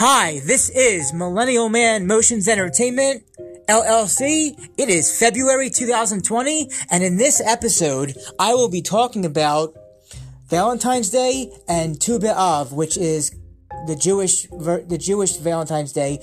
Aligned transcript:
Hi, 0.00 0.38
this 0.44 0.70
is 0.70 1.12
Millennial 1.12 1.68
Man 1.68 2.06
Motions 2.06 2.46
Entertainment, 2.46 3.24
LLC. 3.66 4.56
It 4.76 4.88
is 4.88 5.18
February 5.18 5.70
2020, 5.70 6.70
and 6.88 7.02
in 7.02 7.16
this 7.16 7.40
episode, 7.40 8.16
I 8.38 8.54
will 8.54 8.68
be 8.70 8.80
talking 8.80 9.26
about 9.26 9.74
Valentine's 10.46 11.10
Day 11.10 11.50
and 11.66 12.00
Tu 12.00 12.20
B'Av, 12.20 12.70
which 12.70 12.96
is 12.96 13.34
the 13.88 13.96
Jewish 13.96 14.42
the 14.42 14.98
Jewish 15.00 15.36
Valentine's 15.38 15.92
Day. 15.92 16.20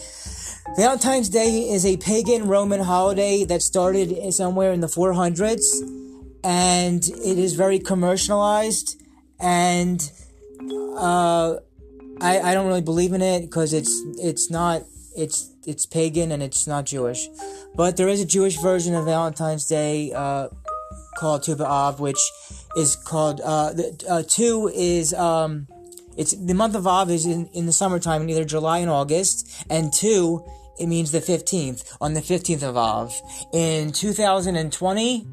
Valentine's 0.78 1.28
Day 1.28 1.70
is 1.70 1.86
a 1.86 1.98
pagan 1.98 2.48
Roman 2.48 2.80
holiday 2.80 3.44
that 3.44 3.62
started 3.62 4.34
somewhere 4.34 4.72
in 4.72 4.80
the 4.80 4.88
400s, 4.88 5.66
and 6.46 7.06
it 7.06 7.38
is 7.38 7.56
very 7.56 7.80
commercialized 7.80 9.04
and 9.38 10.10
uh, 10.98 11.56
I, 12.22 12.40
I 12.40 12.54
don't 12.54 12.68
really 12.68 12.82
believe 12.82 13.14
in 13.14 13.22
it 13.22 13.42
because 13.42 13.74
it's 13.74 14.02
it's 14.18 14.50
not 14.50 14.84
it's 15.16 15.52
it's 15.66 15.86
pagan 15.86 16.32
and 16.32 16.44
it's 16.44 16.68
not 16.68 16.86
Jewish, 16.86 17.28
but 17.76 17.98
there 17.98 18.08
is 18.08 18.22
a 18.22 18.26
Jewish 18.26 18.58
version 18.58 18.94
of 18.96 19.06
Valentine's 19.06 19.66
Day 19.66 20.12
uh, 20.14 20.50
called 21.18 21.44
Tu 21.44 21.56
B'Av, 21.56 22.00
which 22.00 22.20
is 22.78 22.96
called 22.96 23.42
uh, 23.42 23.74
the, 23.74 24.06
uh, 24.10 24.70
is 24.74 25.14
um, 25.14 25.68
it's 26.18 26.34
the 26.34 26.54
month 26.54 26.76
of 26.76 26.88
Av 26.88 27.10
is 27.10 27.26
in, 27.26 27.48
in 27.48 27.66
the 27.66 27.74
summertime 27.74 28.22
in 28.22 28.30
either 28.30 28.46
July 28.46 28.80
and 28.80 28.90
August, 28.90 29.66
and 29.70 29.92
two 29.92 30.44
it 30.80 30.88
means 30.88 31.12
the 31.12 31.22
fifteenth 31.22 31.98
on 32.00 32.14
the 32.14 32.22
fifteenth 32.22 32.64
of 32.64 32.78
Av 32.78 33.14
in 33.54 33.92
two 33.92 34.14
thousand 34.14 34.56
and 34.56 34.72
twenty. 34.72 35.28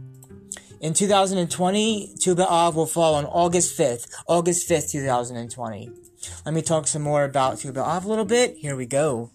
In 0.80 0.94
2020, 0.94 2.14
Tu 2.18 2.34
B'Av 2.34 2.74
will 2.74 2.86
fall 2.86 3.14
on 3.14 3.24
August 3.26 3.78
5th, 3.78 4.08
August 4.26 4.68
5th, 4.68 4.90
2020. 4.90 6.01
Let 6.44 6.54
me 6.54 6.62
talk 6.62 6.86
some 6.86 7.02
more 7.02 7.24
about 7.24 7.58
Tu 7.58 7.72
B'Av 7.72 8.04
a 8.04 8.08
little 8.08 8.24
bit. 8.24 8.56
Here 8.56 8.76
we 8.76 8.86
go. 8.86 9.30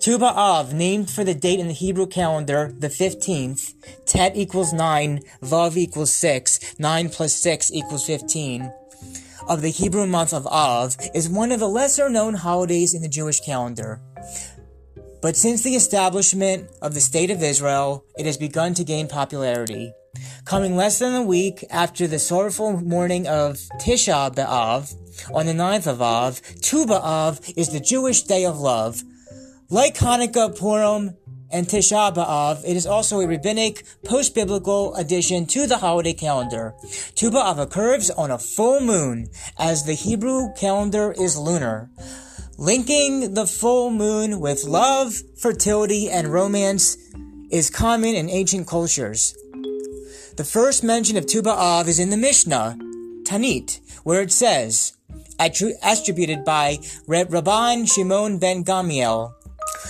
Tu 0.00 0.18
B'Av, 0.18 0.72
named 0.72 1.10
for 1.10 1.24
the 1.24 1.34
date 1.34 1.58
in 1.58 1.68
the 1.68 1.72
Hebrew 1.72 2.06
calendar, 2.06 2.72
the 2.78 2.88
15th, 2.88 3.74
Tet 4.06 4.36
equals 4.36 4.72
9, 4.72 5.20
Vav 5.42 5.76
equals 5.76 6.14
6, 6.14 6.78
9 6.78 7.08
plus 7.08 7.34
6 7.34 7.72
equals 7.72 8.06
15, 8.06 8.72
of 9.48 9.62
the 9.62 9.70
Hebrew 9.70 10.06
month 10.06 10.32
of 10.32 10.46
Av, 10.46 10.96
is 11.14 11.28
one 11.28 11.52
of 11.52 11.60
the 11.60 11.68
lesser 11.68 12.08
known 12.08 12.34
holidays 12.34 12.94
in 12.94 13.02
the 13.02 13.08
Jewish 13.08 13.40
calendar. 13.40 14.00
But 15.26 15.36
since 15.36 15.64
the 15.64 15.74
establishment 15.74 16.70
of 16.80 16.94
the 16.94 17.00
State 17.00 17.32
of 17.32 17.42
Israel, 17.42 18.04
it 18.16 18.26
has 18.26 18.36
begun 18.36 18.74
to 18.74 18.84
gain 18.84 19.08
popularity. 19.08 19.92
Coming 20.44 20.76
less 20.76 21.00
than 21.00 21.16
a 21.16 21.22
week 21.22 21.64
after 21.68 22.06
the 22.06 22.20
sorrowful 22.20 22.80
mourning 22.80 23.26
of 23.26 23.56
Tisha 23.80 24.32
B'Av, 24.32 24.94
on 25.34 25.46
the 25.46 25.52
9th 25.52 25.88
of 25.88 26.00
Av, 26.00 26.40
Tu 26.60 26.86
B'Av 26.86 27.52
is 27.56 27.72
the 27.72 27.80
Jewish 27.80 28.22
Day 28.22 28.44
of 28.44 28.60
Love. 28.60 29.02
Like 29.68 29.96
Hanukkah, 29.96 30.56
Purim, 30.56 31.16
and 31.50 31.66
Tisha 31.66 32.14
B'Av, 32.14 32.62
it 32.64 32.76
is 32.76 32.86
also 32.86 33.18
a 33.18 33.26
rabbinic, 33.26 33.84
post-biblical 34.04 34.94
addition 34.94 35.44
to 35.46 35.66
the 35.66 35.78
holiday 35.78 36.12
calendar. 36.12 36.72
Tu 37.16 37.32
B'Av 37.32 37.58
occurs 37.58 38.12
on 38.12 38.30
a 38.30 38.38
full 38.38 38.78
moon, 38.78 39.26
as 39.58 39.86
the 39.86 39.94
Hebrew 39.94 40.54
calendar 40.54 41.10
is 41.18 41.36
lunar. 41.36 41.90
Linking 42.58 43.34
the 43.34 43.46
full 43.46 43.90
moon 43.90 44.40
with 44.40 44.64
love, 44.64 45.14
fertility, 45.36 46.08
and 46.08 46.32
romance 46.32 46.96
is 47.50 47.68
common 47.68 48.14
in 48.14 48.30
ancient 48.30 48.66
cultures. 48.66 49.36
The 50.38 50.44
first 50.44 50.82
mention 50.82 51.18
of 51.18 51.26
Tu 51.26 51.42
B'Av 51.42 51.86
is 51.86 51.98
in 51.98 52.08
the 52.08 52.16
Mishnah, 52.16 52.78
Taanit, 53.24 53.80
where 54.04 54.22
it 54.22 54.32
says, 54.32 54.96
attributed 55.38 56.46
by 56.46 56.78
Rabban 57.06 57.92
Shimon 57.92 58.38
ben 58.38 58.64
Gamliel, 58.64 59.34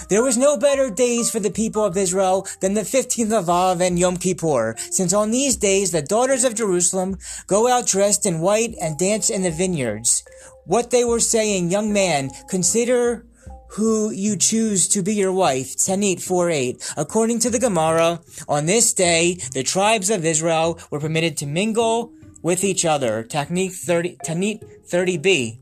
there 0.08 0.22
was 0.22 0.36
no 0.36 0.56
better 0.56 0.90
days 0.90 1.30
for 1.30 1.38
the 1.38 1.50
people 1.50 1.84
of 1.84 1.96
Israel 1.96 2.46
than 2.60 2.74
the 2.74 2.82
15th 2.82 3.32
of 3.32 3.48
Av 3.48 3.80
and 3.80 3.98
Yom 3.98 4.16
Kippur, 4.16 4.74
since 4.90 5.12
on 5.12 5.30
these 5.30 5.56
days 5.56 5.90
the 5.90 6.02
daughters 6.02 6.44
of 6.44 6.54
Jerusalem 6.54 7.18
go 7.46 7.68
out 7.68 7.86
dressed 7.86 8.26
in 8.26 8.40
white 8.40 8.74
and 8.80 8.98
dance 8.98 9.30
in 9.30 9.42
the 9.42 9.50
vineyards 9.50 10.24
what 10.66 10.90
they 10.90 11.04
were 11.04 11.20
saying, 11.20 11.70
young 11.70 11.92
man, 11.92 12.30
consider 12.48 13.24
who 13.70 14.10
you 14.10 14.36
choose 14.36 14.88
to 14.88 15.02
be 15.02 15.14
your 15.14 15.32
wife. 15.32 15.76
Taanit 15.76 16.16
4.8. 16.16 16.94
According 16.96 17.40
to 17.40 17.50
the 17.50 17.58
Gemara, 17.58 18.20
on 18.48 18.66
this 18.66 18.94
day, 18.94 19.38
the 19.52 19.62
tribes 19.62 20.10
of 20.10 20.24
Israel 20.24 20.78
were 20.90 21.00
permitted 21.00 21.36
to 21.38 21.46
mingle 21.46 22.12
with 22.42 22.64
each 22.64 22.84
other. 22.84 23.22
Technique 23.22 23.72
30, 23.72 24.18
Taanit 24.24 24.62
30b. 24.88 25.58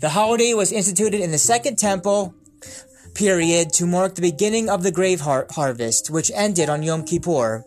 The 0.00 0.10
holiday 0.10 0.54
was 0.54 0.70
instituted 0.70 1.20
in 1.20 1.30
the 1.30 1.38
Second 1.38 1.78
Temple 1.78 2.34
period 3.14 3.72
to 3.74 3.86
mark 3.86 4.14
the 4.14 4.22
beginning 4.22 4.68
of 4.68 4.82
the 4.82 4.90
grave 4.90 5.20
har- 5.20 5.46
harvest, 5.50 6.10
which 6.10 6.30
ended 6.34 6.68
on 6.68 6.82
Yom 6.82 7.04
Kippur. 7.04 7.64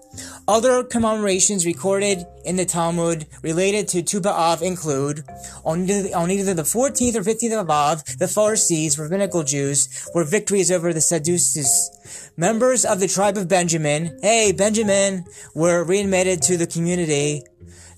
Other 0.48 0.84
commemorations 0.84 1.66
recorded 1.66 2.26
in 2.46 2.56
the 2.56 2.66
Talmud 2.66 3.28
related 3.42 3.88
to 3.90 4.02
Tu 4.02 4.22
B'Av 4.22 4.62
include 4.62 5.24
on, 5.64 5.90
on 6.14 6.32
either 6.32 6.54
the 6.54 6.64
14th 6.64 7.16
or 7.16 7.22
15th 7.22 7.62
of 7.62 7.70
Av, 7.70 8.04
the 8.18 8.28
Pharisees, 8.28 8.98
rabbinical 8.98 9.44
Jews, 9.44 10.08
were 10.14 10.24
victories 10.24 10.72
over 10.72 10.94
the 10.94 11.02
Sadducees. 11.02 12.32
Members 12.38 12.86
of 12.86 13.00
the 13.00 13.08
tribe 13.08 13.38
of 13.38 13.48
Benjamin, 13.48 14.18
hey, 14.22 14.52
Benjamin, 14.52 15.26
were 15.54 15.84
readmitted 15.84 16.42
to 16.44 16.58
the 16.58 16.68
community. 16.68 17.44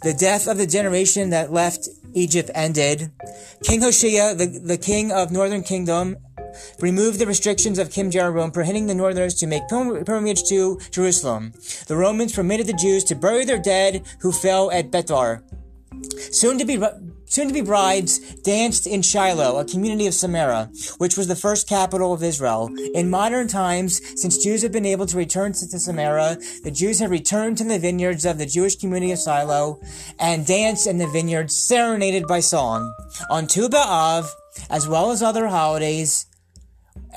The 0.03 0.13
death 0.13 0.47
of 0.47 0.57
the 0.57 0.67
generation 0.67 1.31
that 1.31 1.51
left 1.51 1.89
Egypt 2.13 2.49
ended. 2.53 3.11
King 3.63 3.81
Hoshea, 3.81 4.33
the, 4.35 4.61
the 4.63 4.77
king 4.77 5.11
of 5.11 5.31
northern 5.31 5.63
kingdom, 5.63 6.17
removed 6.79 7.19
the 7.19 7.27
restrictions 7.27 7.79
of 7.79 7.91
King 7.91 8.11
Jeroboam, 8.11 8.51
prohibiting 8.51 8.87
the 8.87 8.95
northerners 8.95 9.35
to 9.35 9.47
make 9.47 9.67
pilgrimage 9.67 10.43
to 10.49 10.79
Jerusalem. 10.91 11.53
The 11.87 11.97
Romans 11.97 12.33
permitted 12.33 12.67
the 12.67 12.73
Jews 12.73 13.03
to 13.05 13.15
bury 13.15 13.45
their 13.45 13.61
dead 13.61 14.05
who 14.19 14.31
fell 14.31 14.71
at 14.71 14.91
Bethar. 14.91 15.41
Soon 16.31 16.57
to 16.59 16.65
be 16.65 16.77
soon 17.29 17.47
to 17.47 17.53
be 17.53 17.61
brides 17.61 18.19
danced 18.35 18.87
in 18.87 19.01
Shiloh, 19.01 19.57
a 19.57 19.65
community 19.65 20.07
of 20.07 20.13
Samaria, 20.13 20.69
which 20.97 21.17
was 21.17 21.27
the 21.27 21.35
first 21.35 21.67
capital 21.67 22.13
of 22.13 22.23
Israel. 22.23 22.69
In 22.93 23.09
modern 23.09 23.47
times, 23.47 24.01
since 24.19 24.41
Jews 24.41 24.61
have 24.61 24.71
been 24.71 24.85
able 24.85 25.05
to 25.05 25.17
return 25.17 25.51
to 25.51 25.79
Samaria, 25.79 26.37
the 26.63 26.71
Jews 26.71 26.99
have 26.99 27.11
returned 27.11 27.57
to 27.57 27.63
the 27.65 27.79
vineyards 27.79 28.25
of 28.25 28.37
the 28.37 28.45
Jewish 28.45 28.77
community 28.77 29.11
of 29.11 29.19
Shiloh 29.19 29.79
and 30.19 30.45
danced 30.45 30.87
in 30.87 30.99
the 30.99 31.07
vineyards, 31.07 31.55
serenaded 31.55 32.27
by 32.27 32.39
song. 32.39 32.93
On 33.29 33.45
Tu 33.45 33.67
B'Av, 33.67 34.29
as 34.69 34.87
well 34.87 35.11
as 35.11 35.21
other 35.21 35.47
holidays, 35.47 36.26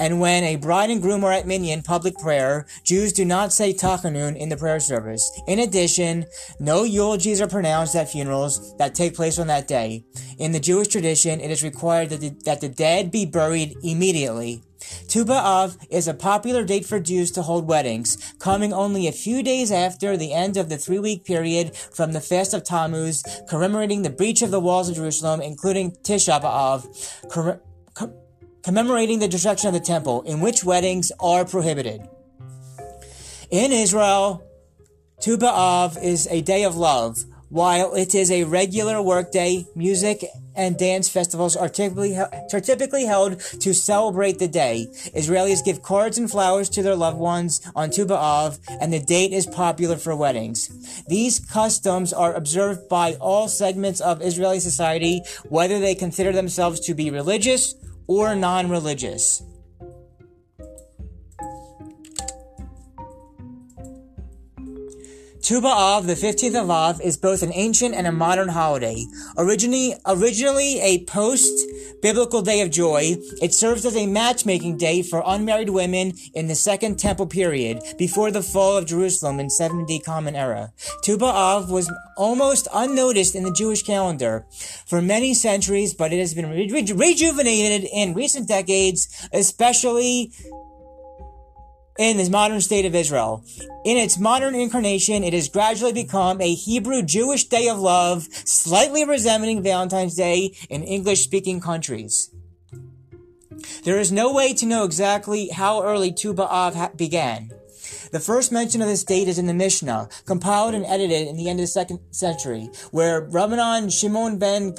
and 0.01 0.19
when 0.19 0.43
a 0.43 0.57
bride 0.57 0.89
and 0.91 1.03
groom 1.03 1.23
are 1.23 1.33
at 1.33 1.47
minyan 1.47 1.83
public 1.83 2.17
prayer, 2.17 2.67
Jews 2.85 3.13
do 3.13 3.25
not 3.25 3.53
say 3.53 3.75
tachanun 3.75 4.35
in 4.35 4.49
the 4.49 4.57
prayer 4.57 4.81
service. 4.81 5.31
In 5.47 5.59
addition, 5.59 6.25
no 6.59 6.85
eulogies 6.85 7.41
are 7.41 7.47
pronounced 7.47 7.95
at 7.95 8.11
funerals 8.11 8.75
that 8.79 8.95
take 8.95 9.15
place 9.15 9.39
on 9.39 9.47
that 9.49 9.69
day. 9.69 10.05
In 10.39 10.53
the 10.53 10.59
Jewish 10.59 10.89
tradition, 10.89 11.39
it 11.39 11.51
is 11.51 11.63
required 11.63 12.09
that 12.09 12.21
the, 12.23 12.31
that 12.47 12.63
the 12.63 12.71
dead 12.71 13.11
be 13.11 13.27
buried 13.27 13.77
immediately. 13.83 14.63
Tu 15.09 15.25
B'Av 15.25 15.77
is 15.91 16.09
a 16.09 16.15
popular 16.15 16.65
date 16.65 16.87
for 16.87 16.99
Jews 16.99 17.31
to 17.33 17.43
hold 17.43 17.69
weddings, 17.69 18.17
coming 18.39 18.73
only 18.73 19.07
a 19.07 19.13
few 19.13 19.43
days 19.43 19.71
after 19.71 20.17
the 20.17 20.33
end 20.33 20.57
of 20.57 20.71
the 20.71 20.79
three-week 20.79 21.25
period 21.25 21.77
from 21.77 22.13
the 22.13 22.21
Fast 22.21 22.55
of 22.55 22.65
Tammuz, 22.65 23.23
commemorating 23.49 24.01
the 24.01 24.11
breach 24.11 24.41
of 24.41 24.51
the 24.51 24.61
walls 24.61 24.89
of 24.89 24.97
Jerusalem, 24.97 25.43
including 25.43 25.93
Tisha 25.93 26.41
B'Av, 26.41 27.69
commemorating 28.63 29.19
the 29.19 29.29
destruction 29.29 29.69
of 29.69 29.75
the 29.75 29.81
temple, 29.81 30.23
in 30.23 30.41
which 30.41 30.65
weddings 30.65 31.13
are 31.21 31.45
prohibited. 31.45 32.03
In 33.51 33.73
Israel, 33.73 34.43
Tu 35.21 35.37
B'Av 35.37 36.03
is 36.03 36.27
a 36.31 36.41
day 36.41 36.65
of 36.65 36.77
love. 36.77 37.25
While 37.49 37.95
it 37.97 38.15
is 38.15 38.31
a 38.31 38.45
regular 38.45 39.03
workday, 39.03 39.67
music 39.75 40.25
and 40.55 40.79
dance 40.79 41.09
festivals 41.09 41.57
are 41.57 41.69
typically, 41.69 42.17
are 42.17 42.61
typically 42.61 43.07
held 43.07 43.41
to 43.61 43.75
celebrate 43.75 44.39
the 44.39 44.47
day. 44.47 44.87
Israelis 45.17 45.65
give 45.65 45.83
cards 45.83 46.17
and 46.17 46.31
flowers 46.31 46.69
to 46.71 46.83
their 46.83 46.95
loved 46.95 47.19
ones 47.19 47.61
on 47.75 47.91
Tu 47.91 48.07
B'Av, 48.07 48.61
and 48.81 48.93
the 48.93 49.01
date 49.01 49.33
is 49.33 49.47
popular 49.47 49.97
for 49.97 50.15
weddings. 50.15 51.05
These 51.09 51.41
customs 51.41 52.13
are 52.13 52.35
observed 52.35 52.89
by 52.89 53.15
all 53.15 53.49
segments 53.49 54.01
of 54.01 54.23
Israeli 54.23 54.61
society, 54.61 55.23
whether 55.49 55.81
they 55.81 55.97
consider 55.97 56.31
themselves 56.31 56.79
to 56.81 56.95
be 56.95 57.11
religious 57.11 57.75
or 58.11 58.35
non 58.35 58.69
religious. 58.69 59.41
Tu 65.43 65.59
B'Av, 65.59 66.07
the 66.07 66.15
15th 66.15 66.63
of 66.63 66.71
Av, 66.71 67.01
is 67.01 67.17
both 67.17 67.43
an 67.43 67.51
ancient 67.55 67.95
and 67.95 68.07
a 68.07 68.13
modern 68.13 68.49
holiday. 68.49 69.07
Originally, 69.39 69.95
originally 70.07 70.79
a 70.81 71.03
post-biblical 71.07 72.43
day 72.43 72.61
of 72.61 72.71
joy, 72.71 73.17
it 73.41 73.55
serves 73.55 73.87
as 73.87 73.97
a 73.97 74.07
matchmaking 74.07 74.77
day 74.77 75.01
for 75.03 75.23
unmarried 75.25 75.71
women 75.71 76.13
in 76.35 76.49
the 76.49 76.55
Second 76.55 76.99
Temple 76.99 77.27
period, 77.27 77.83
before 77.97 78.31
the 78.31 78.43
fall 78.43 78.77
of 78.77 78.85
Jerusalem 78.85 79.41
in 79.41 79.49
70 79.49 79.99
Common 80.01 80.37
Era. 80.37 80.73
Tu 81.03 81.17
B'Av 81.17 81.71
was 81.71 81.91
almost 82.19 82.69
unnoticed 82.75 83.35
in 83.35 83.43
the 83.43 83.53
Jewish 83.53 83.83
calendar 83.83 84.45
for 84.87 85.01
many 85.01 85.33
centuries, 85.33 85.95
but 85.95 86.13
it 86.13 86.19
has 86.19 86.35
been 86.35 86.51
re- 86.51 86.71
re- 86.71 86.93
rejuvenated 86.93 87.89
in 87.91 88.13
recent 88.13 88.47
decades, 88.47 89.09
especially 89.33 90.33
in 92.01 92.17
the 92.17 92.31
modern 92.31 92.63
state 92.63 92.87
of 92.87 92.95
Israel. 92.95 93.45
In 93.85 93.99
its 93.99 94.19
modern 94.19 94.55
incarnation, 94.55 95.23
it 95.23 95.35
has 95.35 95.51
gradually 95.51 95.93
become 95.93 96.41
a 96.41 96.55
Hebrew 96.55 97.03
Jewish 97.03 97.45
day 97.45 97.69
of 97.69 97.79
love, 97.79 98.27
slightly 98.33 99.05
resembling 99.05 99.63
Valentine's 99.63 100.15
Day 100.15 100.57
in 100.71 100.83
English 100.83 101.23
speaking 101.23 101.61
countries. 101.61 102.31
There 103.85 103.99
is 103.99 104.11
no 104.11 104.33
way 104.33 104.55
to 104.55 104.65
know 104.65 104.85
exactly 104.85 105.49
how 105.49 105.83
early 105.83 106.11
Tu 106.11 106.33
B'Av 106.33 106.75
ha- 106.75 106.91
began. 106.97 107.51
The 108.13 108.19
first 108.19 108.51
mention 108.51 108.81
of 108.81 108.89
this 108.89 109.05
date 109.05 109.29
is 109.29 109.39
in 109.39 109.47
the 109.47 109.53
Mishnah, 109.53 110.09
compiled 110.25 110.75
and 110.75 110.87
edited 110.87 111.29
in 111.29 111.37
the 111.37 111.51
end 111.51 111.61
of 111.61 111.65
the 111.65 111.69
second 111.69 112.01
century, 112.13 112.71
where 112.93 113.29
Rabbanan 113.29 113.93
Shimon 113.93 114.39
ben 114.39 114.73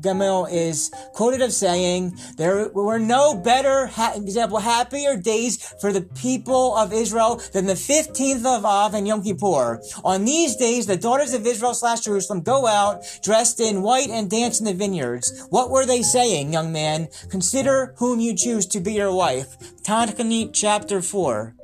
Gamliel 0.00 0.50
is 0.50 0.90
quoted 1.14 1.42
of 1.42 1.52
saying, 1.52 2.16
"There 2.36 2.70
were 2.72 2.98
no 2.98 3.34
better, 3.34 3.86
ha- 3.86 4.12
example, 4.14 4.58
happier 4.58 5.16
days 5.16 5.58
for 5.80 5.92
the 5.92 6.02
people 6.02 6.76
of 6.76 6.92
Israel 6.92 7.40
than 7.52 7.66
the 7.66 7.74
15th 7.74 8.46
of 8.46 8.64
Av 8.64 8.94
and 8.94 9.06
Yom 9.08 9.22
Kippur. 9.22 9.82
On 10.04 10.24
these 10.24 10.54
days, 10.56 10.86
the 10.86 10.96
daughters 10.96 11.32
of 11.32 11.46
Israel 11.46 11.74
slash 11.74 12.00
Jerusalem 12.00 12.42
go 12.42 12.66
out 12.66 13.02
dressed 13.22 13.58
in 13.58 13.82
white 13.82 14.10
and 14.10 14.30
dance 14.30 14.60
in 14.60 14.66
the 14.66 14.74
vineyards. 14.74 15.32
What 15.50 15.70
were 15.70 15.86
they 15.86 16.02
saying, 16.02 16.52
young 16.52 16.72
man? 16.72 17.08
Consider 17.28 17.94
whom 17.98 18.20
you 18.20 18.34
choose 18.36 18.66
to 18.66 18.80
be 18.80 18.92
your 18.94 19.12
wife." 19.12 19.56
Tanakh 19.82 20.50
chapter 20.52 21.02
4 21.02 21.54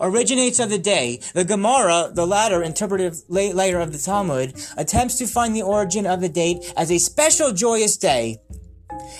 originates 0.00 0.58
of 0.58 0.70
the 0.70 0.78
day. 0.78 1.20
The 1.34 1.44
Gemara, 1.44 2.10
the 2.12 2.26
latter 2.26 2.62
interpretive 2.62 3.22
layer 3.28 3.80
of 3.80 3.92
the 3.92 3.98
Talmud, 3.98 4.54
attempts 4.76 5.16
to 5.18 5.26
find 5.26 5.54
the 5.54 5.62
origin 5.62 6.06
of 6.06 6.20
the 6.20 6.28
date 6.28 6.72
as 6.76 6.90
a 6.90 6.98
special 6.98 7.52
joyous 7.52 7.96
day 7.96 8.38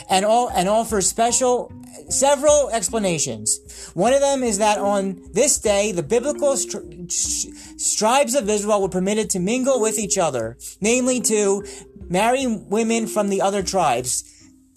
and 0.08 0.24
all 0.24 0.48
and 0.50 0.68
offers 0.68 1.08
special 1.08 1.72
several 2.08 2.70
explanations. 2.70 3.90
One 3.94 4.12
of 4.12 4.20
them 4.20 4.42
is 4.42 4.58
that 4.58 4.78
on 4.78 5.20
this 5.32 5.58
day, 5.58 5.92
the 5.92 6.02
biblical 6.02 6.56
tribes 6.56 8.34
of 8.34 8.48
Israel 8.48 8.82
were 8.82 8.88
permitted 8.88 9.30
to 9.30 9.38
mingle 9.38 9.80
with 9.80 9.98
each 9.98 10.18
other, 10.18 10.56
namely 10.80 11.20
to 11.22 11.64
marry 12.08 12.46
women 12.46 13.06
from 13.06 13.28
the 13.28 13.40
other 13.40 13.62
tribes. 13.62 14.24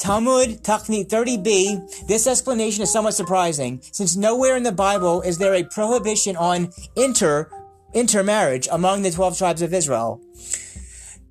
Talmud 0.01 0.63
Tachnit 0.63 1.09
30b, 1.09 2.07
this 2.07 2.25
explanation 2.25 2.81
is 2.81 2.91
somewhat 2.91 3.13
surprising, 3.13 3.79
since 3.91 4.15
nowhere 4.15 4.57
in 4.57 4.63
the 4.63 4.71
Bible 4.71 5.21
is 5.21 5.37
there 5.37 5.53
a 5.53 5.63
prohibition 5.63 6.35
on 6.35 6.71
inter 6.95 7.51
intermarriage 7.93 8.67
among 8.71 9.03
the 9.03 9.11
12 9.11 9.37
tribes 9.37 9.61
of 9.61 9.75
Israel. 9.75 10.19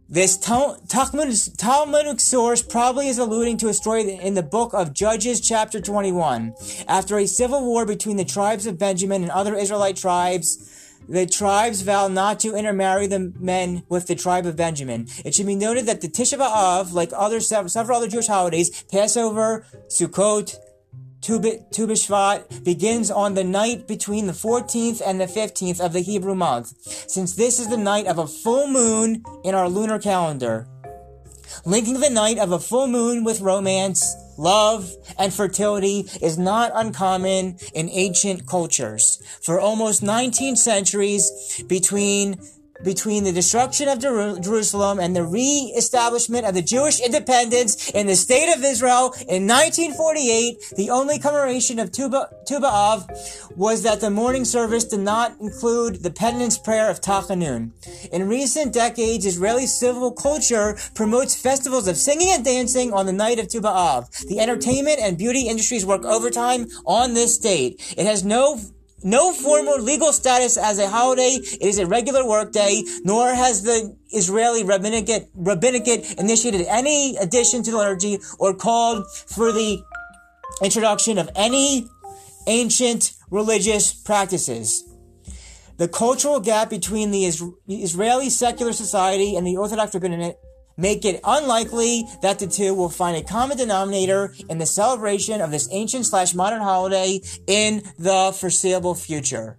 This 0.08 0.38
Talmudic 0.38 2.20
source 2.20 2.62
probably 2.62 3.08
is 3.08 3.18
alluding 3.18 3.56
to 3.56 3.68
a 3.68 3.74
story 3.74 4.08
in 4.08 4.34
the 4.34 4.42
book 4.42 4.72
of 4.72 4.94
Judges 4.94 5.40
chapter 5.40 5.80
21. 5.80 6.54
After 6.86 7.18
a 7.18 7.26
civil 7.26 7.64
war 7.64 7.84
between 7.84 8.18
the 8.18 8.24
tribes 8.24 8.66
of 8.66 8.78
Benjamin 8.78 9.22
and 9.22 9.32
other 9.32 9.56
Israelite 9.56 9.96
tribes, 9.96 10.79
the 11.10 11.26
tribes 11.26 11.82
vow 11.82 12.06
not 12.06 12.38
to 12.40 12.54
intermarry 12.54 13.08
the 13.08 13.32
men 13.38 13.82
with 13.88 14.06
the 14.06 14.14
tribe 14.14 14.46
of 14.46 14.54
Benjamin. 14.54 15.08
It 15.24 15.34
should 15.34 15.46
be 15.46 15.56
noted 15.56 15.86
that 15.86 16.00
the 16.00 16.08
Tisha 16.08 16.38
B'Av, 16.38 16.92
like 16.92 17.10
other 17.12 17.40
several 17.40 17.96
other 17.96 18.06
Jewish 18.06 18.28
holidays, 18.28 18.84
Passover, 18.84 19.66
Sukkot, 19.88 20.56
Tu 21.20 21.38
B'Shvat, 21.40 22.64
begins 22.64 23.10
on 23.10 23.34
the 23.34 23.42
night 23.42 23.88
between 23.88 24.28
the 24.28 24.32
14th 24.32 25.02
and 25.04 25.20
the 25.20 25.26
15th 25.26 25.80
of 25.80 25.92
the 25.92 26.00
Hebrew 26.00 26.36
month, 26.36 26.74
since 27.10 27.34
this 27.34 27.58
is 27.58 27.68
the 27.68 27.76
night 27.76 28.06
of 28.06 28.18
a 28.18 28.26
full 28.28 28.68
moon 28.68 29.24
in 29.42 29.54
our 29.54 29.68
lunar 29.68 29.98
calendar. 29.98 30.68
Linking 31.64 31.98
the 31.98 32.08
night 32.08 32.38
of 32.38 32.52
a 32.52 32.60
full 32.60 32.86
moon 32.86 33.24
with 33.24 33.40
romance, 33.40 34.14
love, 34.40 34.90
and 35.18 35.32
fertility 35.32 36.06
is 36.22 36.38
not 36.38 36.72
uncommon 36.74 37.58
in 37.74 37.88
ancient 37.90 38.46
cultures. 38.46 39.22
For 39.42 39.60
almost 39.60 40.02
19 40.02 40.56
centuries 40.56 41.62
between 41.68 42.40
between 42.82 43.24
the 43.24 43.32
destruction 43.32 43.88
of 43.88 43.98
Jer- 43.98 44.38
Jerusalem 44.40 44.98
and 44.98 45.14
the 45.14 45.24
re-establishment 45.24 46.46
of 46.46 46.54
the 46.54 46.62
Jewish 46.62 47.00
independence 47.00 47.90
in 47.90 48.06
the 48.06 48.16
state 48.16 48.54
of 48.54 48.64
Israel 48.64 49.12
in 49.28 49.46
1948, 49.46 50.74
the 50.76 50.90
only 50.90 51.18
commemoration 51.18 51.78
of 51.78 51.92
Tu 51.92 52.08
B'Av 52.08 53.56
was 53.56 53.82
that 53.82 54.00
the 54.00 54.10
morning 54.10 54.44
service 54.44 54.84
did 54.84 55.00
not 55.00 55.38
include 55.40 56.02
the 56.02 56.10
penance 56.10 56.58
prayer 56.58 56.90
of 56.90 57.00
Tachanun. 57.00 57.72
In 58.12 58.28
recent 58.28 58.72
decades, 58.72 59.26
Israeli 59.26 59.66
civil 59.66 60.12
culture 60.12 60.76
promotes 60.94 61.40
festivals 61.40 61.88
of 61.88 61.96
singing 61.96 62.30
and 62.30 62.44
dancing 62.44 62.92
on 62.92 63.06
the 63.06 63.12
night 63.12 63.38
of 63.38 63.48
Tu 63.48 63.60
B'Av. 63.60 64.26
The 64.28 64.40
entertainment 64.40 64.98
and 65.00 65.18
beauty 65.18 65.48
industries 65.48 65.86
work 65.86 66.04
overtime 66.04 66.66
on 66.86 67.14
this 67.14 67.38
date. 67.38 67.94
It 67.96 68.06
has 68.06 68.24
no 68.24 68.60
no 69.02 69.32
formal 69.32 69.80
legal 69.80 70.12
status 70.12 70.56
as 70.56 70.78
a 70.78 70.88
holiday. 70.88 71.38
It 71.42 71.62
is 71.62 71.78
a 71.78 71.86
regular 71.86 72.26
workday, 72.26 72.82
nor 73.04 73.34
has 73.34 73.62
the 73.62 73.96
Israeli 74.10 74.64
rabbinic, 74.64 75.28
rabbinic 75.34 75.86
initiated 76.18 76.66
any 76.68 77.16
addition 77.16 77.62
to 77.64 77.70
the 77.70 77.78
liturgy 77.78 78.18
or 78.38 78.54
called 78.54 79.04
for 79.12 79.52
the 79.52 79.82
introduction 80.62 81.18
of 81.18 81.30
any 81.34 81.86
ancient 82.46 83.12
religious 83.30 83.92
practices. 83.92 84.84
The 85.76 85.88
cultural 85.88 86.40
gap 86.40 86.68
between 86.68 87.10
the 87.10 87.24
Israeli 87.24 88.28
secular 88.28 88.72
society 88.72 89.36
and 89.36 89.46
the 89.46 89.56
Orthodox 89.56 89.94
rabbinic 89.94 90.36
make 90.80 91.04
it 91.04 91.20
unlikely 91.24 92.04
that 92.22 92.38
the 92.38 92.46
two 92.46 92.74
will 92.74 92.88
find 92.88 93.16
a 93.16 93.22
common 93.22 93.56
denominator 93.56 94.34
in 94.48 94.58
the 94.58 94.66
celebration 94.66 95.40
of 95.40 95.50
this 95.50 95.68
ancient 95.70 96.06
slash 96.06 96.34
modern 96.34 96.62
holiday 96.62 97.20
in 97.46 97.82
the 97.98 98.34
foreseeable 98.38 98.94
future. 98.94 99.56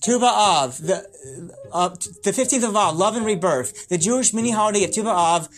Tu 0.00 0.18
B'Av, 0.18 0.86
the, 0.86 1.50
uh, 1.72 1.88
the 1.88 2.30
15th 2.30 2.68
of 2.68 2.76
Av, 2.76 2.96
Love 2.96 3.16
and 3.16 3.26
Rebirth, 3.26 3.88
the 3.88 3.98
Jewish 3.98 4.32
mini 4.32 4.52
holiday 4.52 4.84
of 4.84 4.92
Tu 4.92 5.02
B'Av, 5.02 5.48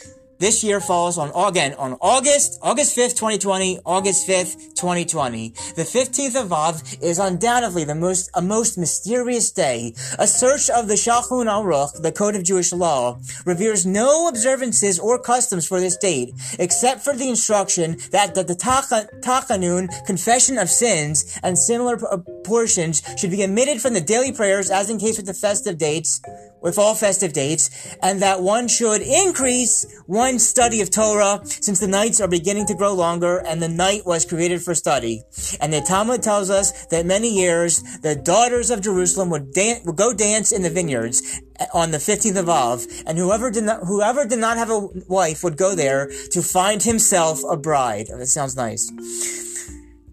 this 0.41 0.65
year 0.65 0.81
falls 0.81 1.19
on, 1.19 1.31
again, 1.49 1.75
on 1.75 1.99
August, 2.01 2.59
August 2.63 2.97
5th, 2.97 3.15
2020, 3.15 3.81
August 3.85 4.27
5th, 4.27 4.75
2020. 4.75 5.51
The 5.77 5.83
15th 5.83 6.41
of 6.41 6.53
Av 6.53 6.83
is 7.03 7.19
undoubtedly 7.19 7.85
the 7.85 7.95
most, 7.95 8.31
a 8.35 8.41
most 8.41 8.79
mysterious 8.79 9.51
day. 9.51 9.95
A 10.19 10.27
search 10.27 10.71
of 10.71 10.89
the 10.89 10.95
Shulchan 10.95 11.47
Aruch, 11.47 12.01
the 12.01 12.11
Code 12.11 12.37
of 12.37 12.43
Jewish 12.43 12.73
Law, 12.73 13.21
reveals 13.45 13.85
no 13.85 14.29
observances 14.29 14.99
or 14.99 15.19
customs 15.19 15.69
for 15.69 15.79
this 15.79 15.99
date, 15.99 16.33
except 16.59 17.03
for 17.03 17.15
the 17.15 17.29
instruction 17.29 17.99
that 18.11 18.35
the, 18.35 18.43
the 18.43 18.57
Tachanun, 18.57 19.89
confession 20.07 20.57
of 20.57 20.71
sins, 20.71 21.39
and 21.43 21.59
similar 21.59 22.01
uh, 22.11 22.17
portions 22.51 23.01
should 23.17 23.31
be 23.31 23.45
omitted 23.45 23.81
from 23.81 23.95
the 23.95 24.01
daily 24.01 24.33
prayers 24.33 24.71
as 24.71 24.91
in 24.91 24.99
case 24.99 25.17
with 25.17 25.27
the 25.27 25.41
festive 25.47 25.79
dates, 25.79 26.21
with 26.61 26.79
all 26.79 26.97
festive 26.97 27.33
dates, 27.33 27.65
and 28.03 28.21
that 28.21 28.43
one 28.43 28.67
should 28.67 29.01
increase 29.03 29.87
one's 30.09 30.45
study 30.47 30.81
of 30.81 30.91
Torah 30.91 31.39
since 31.45 31.79
the 31.79 31.87
nights 31.87 32.21
are 32.21 32.27
beginning 32.27 32.67
to 32.67 32.75
grow 32.75 32.93
longer 32.93 33.39
and 33.47 33.63
the 33.63 33.69
night 33.69 34.03
was 34.05 34.25
created 34.25 34.61
for 34.63 34.75
study. 34.75 35.23
And 35.61 35.73
the 35.73 35.81
Talmud 35.81 36.23
tells 36.25 36.51
us 36.51 36.87
that 36.87 37.07
many 37.07 37.31
years 37.31 37.83
the 38.03 38.17
daughters 38.17 38.71
of 38.71 38.83
Jerusalem 38.83 39.31
would, 39.31 39.53
dan- 39.53 39.83
would 39.85 39.97
go 39.97 40.13
dance 40.13 40.51
in 40.51 40.63
the 40.63 40.71
vineyards 40.71 41.41
eh, 41.61 41.67
on 41.73 41.93
the 41.93 41.99
15th 41.99 42.37
of 42.37 42.49
Av, 42.49 42.85
and 43.07 43.17
whoever 43.17 43.51
did 43.53 43.65
not, 43.65 43.81
whoever 43.87 44.27
did 44.27 44.41
not 44.41 44.57
have 44.57 44.71
a 44.71 44.89
wife 45.09 45.45
would 45.45 45.57
go 45.57 45.77
there 45.77 46.11
to 46.33 46.43
find 46.43 46.83
himself 46.83 47.41
a 47.49 47.57
bride. 47.57 48.09
Oh, 48.13 48.19
that 48.19 48.27
sounds 48.27 48.57
nice. 48.57 48.91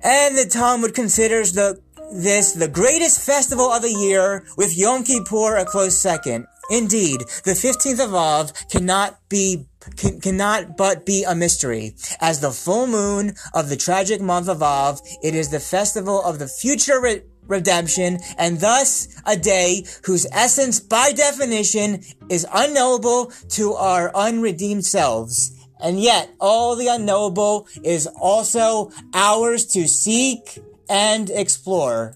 And 0.03 0.37
the 0.37 0.45
Talmud 0.45 0.93
considers 0.93 1.53
the 1.53 1.81
this 2.11 2.53
the 2.53 2.67
greatest 2.67 3.21
festival 3.21 3.71
of 3.71 3.81
the 3.81 3.91
year, 3.91 4.45
with 4.57 4.77
Yom 4.77 5.03
Kippur 5.03 5.57
a 5.57 5.65
close 5.65 5.97
second. 5.97 6.47
Indeed, 6.69 7.21
the 7.45 7.51
15th 7.51 8.03
of 8.03 8.13
Av 8.13 8.51
cannot 8.69 9.17
be 9.29 9.67
can, 9.95 10.19
cannot 10.19 10.75
but 10.75 11.05
be 11.05 11.23
a 11.23 11.33
mystery. 11.33 11.95
As 12.19 12.41
the 12.41 12.51
full 12.51 12.87
moon 12.87 13.35
of 13.53 13.69
the 13.69 13.77
tragic 13.77 14.21
month 14.21 14.49
of 14.49 14.61
Av, 14.61 15.01
it 15.23 15.33
is 15.33 15.49
the 15.49 15.61
festival 15.61 16.21
of 16.23 16.39
the 16.39 16.47
future 16.47 16.99
re- 16.99 17.21
redemption, 17.47 18.19
and 18.37 18.59
thus 18.59 19.07
a 19.25 19.37
day 19.37 19.85
whose 20.03 20.27
essence, 20.33 20.81
by 20.81 21.13
definition, 21.13 22.03
is 22.29 22.45
unknowable 22.53 23.31
to 23.49 23.73
our 23.73 24.13
unredeemed 24.13 24.85
selves. 24.85 25.53
And 25.79 25.99
yet, 25.99 26.29
all 26.39 26.75
the 26.75 26.87
unknowable 26.87 27.67
is 27.83 28.07
also 28.07 28.91
ours 29.13 29.65
to 29.67 29.87
seek 29.87 30.59
and 30.89 31.29
explore. 31.29 32.15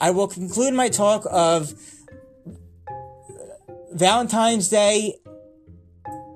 I 0.00 0.10
will 0.10 0.28
conclude 0.28 0.74
my 0.74 0.88
talk 0.88 1.26
of 1.30 1.74
Valentine's 3.92 4.68
Day 4.68 5.14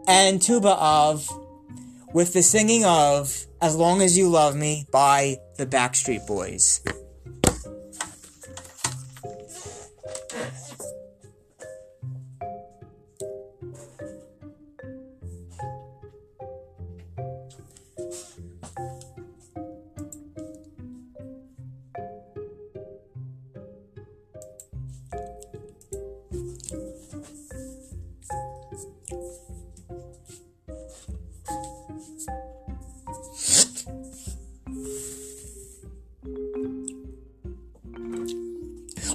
and 0.07 0.41
Tu 0.41 0.61
B'Av 0.61 1.29
with 2.15 2.33
the 2.33 2.43
singing 2.43 2.85
of 2.85 3.47
As 3.61 3.77
Long 3.77 4.01
as 4.01 4.17
You 4.17 4.29
Love 4.29 4.57
Me 4.57 4.87
by 4.91 5.37
the 5.57 5.67
Backstreet 5.67 6.27
Boys. 6.27 6.81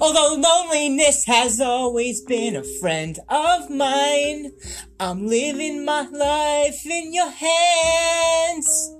Although 0.04 0.36
loneliness 0.36 1.24
has 1.28 1.62
always 1.62 2.20
been 2.20 2.58
a 2.58 2.64
friend 2.82 3.18
of 3.30 3.70
mine, 3.70 4.52
I'm 5.00 5.28
living 5.28 5.86
my 5.86 6.02
life 6.10 6.86
in 6.86 7.14
your 7.14 7.30
hands. 7.30 8.98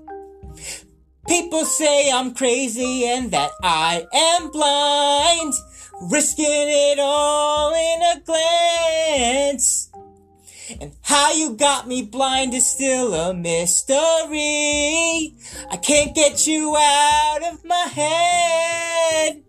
People 1.28 1.66
say 1.66 2.10
I'm 2.10 2.32
crazy 2.32 3.04
and 3.04 3.30
that 3.32 3.50
I 3.62 4.06
am 4.14 4.50
blind, 4.50 5.52
risking 6.10 6.46
it 6.48 6.98
all 6.98 7.74
in 7.74 8.02
a 8.16 8.20
glance. 8.24 9.90
And 10.80 10.94
how 11.02 11.34
you 11.34 11.54
got 11.54 11.86
me 11.86 12.00
blind 12.00 12.54
is 12.54 12.66
still 12.66 13.12
a 13.12 13.34
mystery. 13.34 15.34
I 15.70 15.76
can't 15.82 16.14
get 16.14 16.46
you 16.46 16.74
out 16.74 17.40
of 17.52 17.62
my 17.62 17.88
head. 17.92 19.43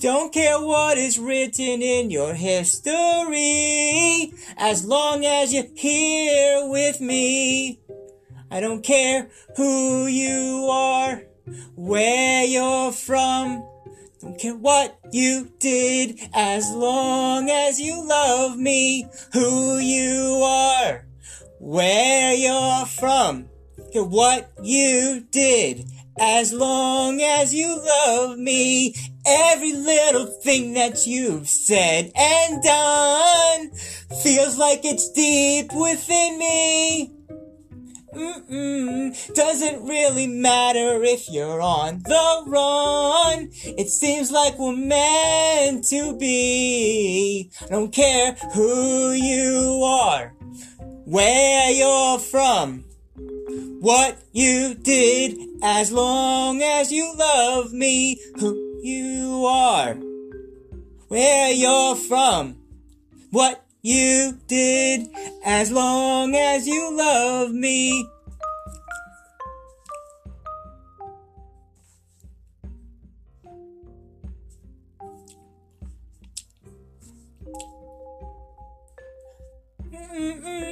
Don't 0.00 0.32
care 0.32 0.60
what 0.60 0.96
is 0.96 1.18
written 1.18 1.82
in 1.82 2.10
your 2.10 2.32
history, 2.34 4.32
as 4.56 4.84
long 4.84 5.24
as 5.24 5.52
you're 5.52 5.66
here 5.74 6.68
with 6.68 7.00
me. 7.00 7.80
I 8.48 8.60
don't 8.60 8.82
care 8.82 9.28
who 9.56 10.06
you 10.06 10.68
are, 10.70 11.22
where 11.74 12.44
you're 12.44 12.92
from, 12.92 13.64
don't 14.20 14.38
care 14.38 14.54
what 14.54 15.00
you 15.10 15.50
did, 15.58 16.20
as 16.32 16.70
long 16.70 17.50
as 17.50 17.80
you 17.80 18.06
love 18.06 18.56
me, 18.56 19.08
who 19.32 19.78
you 19.78 20.42
are, 20.44 21.06
where 21.58 22.34
you're 22.34 22.86
from, 22.86 23.48
Don't 23.76 23.92
care 23.92 24.04
what 24.04 24.52
you 24.62 25.26
did, 25.32 25.86
as 26.18 26.52
long 26.52 27.20
as 27.20 27.54
you 27.54 27.80
love 27.80 28.38
me, 28.38 28.94
every 29.26 29.72
little 29.72 30.26
thing 30.26 30.74
that 30.74 31.06
you've 31.06 31.48
said 31.48 32.10
and 32.16 32.62
done 32.62 33.70
feels 34.22 34.56
like 34.56 34.80
it's 34.84 35.10
deep 35.12 35.72
within 35.72 36.38
me. 36.38 37.12
Mm-mm. 38.14 39.34
Doesn't 39.34 39.86
really 39.86 40.26
matter 40.26 41.02
if 41.04 41.30
you're 41.30 41.60
on 41.60 42.02
the 42.04 42.42
run. 42.46 43.50
It 43.64 43.88
seems 43.88 44.32
like 44.32 44.58
we're 44.58 44.74
meant 44.74 45.84
to 45.90 46.16
be. 46.16 47.50
I 47.62 47.66
don't 47.66 47.92
care 47.92 48.32
who 48.54 49.12
you 49.12 49.82
are, 49.84 50.34
where 51.04 51.70
you're 51.70 52.18
from 52.18 52.87
what 53.80 54.18
you 54.32 54.74
did 54.74 55.38
as 55.62 55.90
long 55.90 56.62
as 56.62 56.92
you 56.92 57.14
love 57.16 57.72
me, 57.72 58.20
who 58.38 58.80
you 58.82 59.44
are, 59.46 59.94
where 61.08 61.50
you're 61.52 61.96
from, 61.96 62.56
what 63.30 63.64
you 63.82 64.38
did 64.46 65.08
as 65.44 65.70
long 65.70 66.34
as 66.34 66.66
you 66.66 66.96
love 66.96 67.52
me. 67.52 68.08
Mm-mm. 79.90 80.67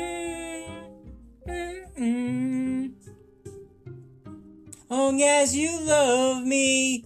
Long 5.17 5.23
as 5.23 5.57
you 5.57 5.81
love 5.81 6.45
me. 6.45 7.03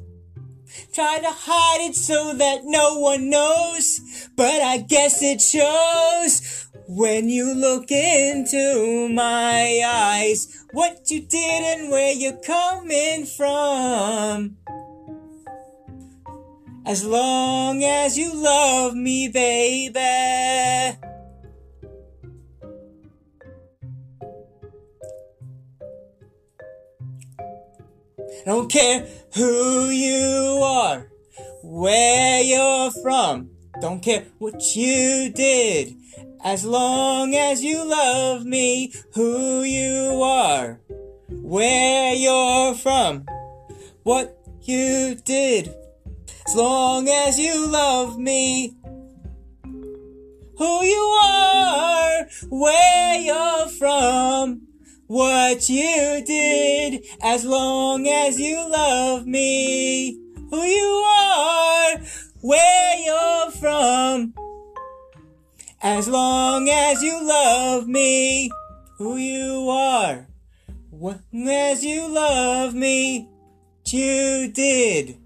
Try 0.93 1.21
to 1.21 1.31
hide 1.31 1.89
it 1.89 1.95
so 1.95 2.35
that 2.35 2.63
no 2.65 2.99
one 2.99 3.31
knows, 3.31 4.29
but 4.37 4.61
I 4.63 4.79
guess 4.79 5.23
it 5.23 5.41
shows 5.41 6.69
when 6.89 7.29
you 7.29 7.55
look 7.55 7.93
into 7.93 9.09
my 9.11 9.81
eyes 9.85 10.65
what 10.73 11.09
you 11.09 11.21
did 11.21 11.79
and 11.79 11.91
where 11.91 12.13
you're 12.13 12.41
coming 12.43 13.27
from. 13.27 14.57
As 16.85 17.05
long 17.05 17.85
as 17.85 18.19
you 18.19 18.35
love 18.35 18.95
me, 18.95 19.29
baby. 19.29 21.10
I 28.41 28.45
don't 28.47 28.71
care 28.71 29.07
who 29.35 29.91
you 29.91 30.61
are, 30.63 31.11
where 31.63 32.41
you're 32.43 32.91
from, 33.03 33.51
don't 33.83 34.01
care 34.03 34.25
what 34.39 34.75
you 34.75 35.31
did, 35.31 35.95
as 36.43 36.65
long 36.65 37.35
as 37.35 37.63
you 37.63 37.85
love 37.85 38.47
me, 38.47 38.95
who 39.15 39.63
you 39.63 40.23
are, 40.23 40.81
where 41.29 42.15
you're 42.15 42.75
from, 42.77 43.27
what 44.05 44.39
you 44.63 45.17
did, 45.17 45.75
as 46.47 46.55
long 46.55 47.09
as 47.09 47.39
you 47.39 47.67
love 47.67 48.19
me, 48.19 48.75
who 50.57 50.83
you 50.83 51.19
are, 51.23 52.27
where 52.49 53.21
you're 53.21 53.69
from, 53.69 54.63
what 55.11 55.69
you 55.69 56.23
did 56.25 57.05
as 57.21 57.45
long 57.45 58.07
as 58.07 58.39
you 58.39 58.57
love 58.71 59.27
me, 59.27 60.17
who 60.51 60.63
you 60.63 61.05
are, 61.19 61.99
where 62.43 62.97
you're 62.97 63.51
from. 63.51 64.33
As 65.83 66.07
long 66.07 66.69
as 66.69 67.03
you 67.03 67.27
love 67.27 67.89
me, 67.89 68.53
who 68.99 69.17
you 69.17 69.69
are, 69.69 70.29
as 71.45 71.85
you 71.85 72.07
love 72.07 72.75
me, 72.75 73.29
you 73.89 74.53
did. 74.53 75.19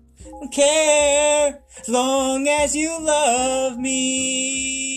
Care 0.50 1.60
as 1.78 1.88
long 1.90 2.48
as 2.48 2.74
you 2.74 2.98
love 3.02 3.76
me. 3.78 4.93